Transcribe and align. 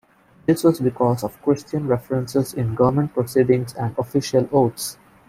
This 0.47 0.63
was 0.63 0.79
because 0.79 1.23
of 1.23 1.39
Christian 1.43 1.85
references 1.85 2.55
in 2.55 2.73
government 2.73 3.13
proceedings 3.13 3.75
and 3.75 3.95
official 3.99 4.49
oaths. 4.51 4.97